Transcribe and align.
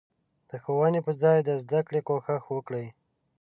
د 0.49 0.51
ښوونې 0.63 0.99
په 1.07 1.11
ځای 1.21 1.37
د 1.43 1.49
زدکړې 1.63 2.01
کوشش 2.07 2.41
وکړي. 2.55 2.85